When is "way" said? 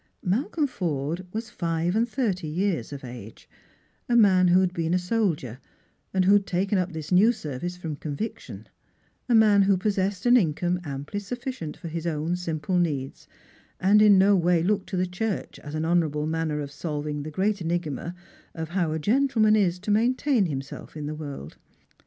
14.35-14.63